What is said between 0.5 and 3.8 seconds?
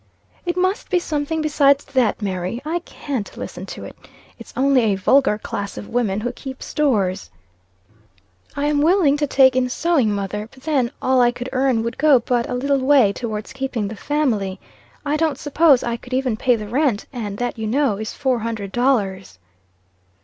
must be something besides that, Mary. I can't listen